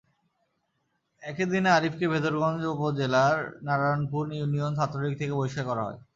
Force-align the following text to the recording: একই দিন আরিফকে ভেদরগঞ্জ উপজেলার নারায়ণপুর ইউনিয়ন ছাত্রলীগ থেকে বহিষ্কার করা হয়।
একই 1.23 1.45
দিন 1.51 1.65
আরিফকে 1.71 2.05
ভেদরগঞ্জ 2.13 2.61
উপজেলার 2.73 3.35
নারায়ণপুর 3.67 4.23
ইউনিয়ন 4.31 4.71
ছাত্রলীগ 4.77 5.13
থেকে 5.19 5.33
বহিষ্কার 5.33 5.65
করা 5.69 5.83
হয়। 5.87 5.99